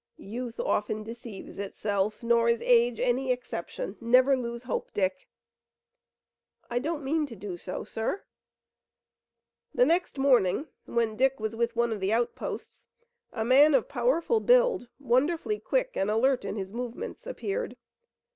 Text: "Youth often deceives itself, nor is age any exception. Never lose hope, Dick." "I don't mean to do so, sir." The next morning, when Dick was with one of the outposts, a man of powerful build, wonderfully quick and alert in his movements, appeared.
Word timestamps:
"Youth 0.17 0.59
often 0.59 1.03
deceives 1.03 1.59
itself, 1.59 2.23
nor 2.23 2.49
is 2.49 2.59
age 2.63 2.99
any 2.99 3.31
exception. 3.31 3.97
Never 4.01 4.35
lose 4.35 4.63
hope, 4.63 4.91
Dick." 4.95 5.27
"I 6.71 6.79
don't 6.79 7.03
mean 7.03 7.27
to 7.27 7.35
do 7.35 7.55
so, 7.55 7.83
sir." 7.83 8.23
The 9.75 9.85
next 9.85 10.17
morning, 10.17 10.65
when 10.85 11.15
Dick 11.15 11.39
was 11.39 11.55
with 11.55 11.75
one 11.75 11.91
of 11.91 11.99
the 11.99 12.13
outposts, 12.13 12.87
a 13.31 13.45
man 13.45 13.75
of 13.75 13.87
powerful 13.87 14.39
build, 14.39 14.87
wonderfully 14.99 15.59
quick 15.59 15.91
and 15.95 16.09
alert 16.09 16.45
in 16.45 16.55
his 16.55 16.73
movements, 16.73 17.27
appeared. 17.27 17.77